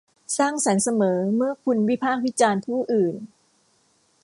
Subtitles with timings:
[0.37, 3.15] สร้างสรรค์เสมอเมื่อคุณวิพากษ์วิจารณ์ผู้อื่น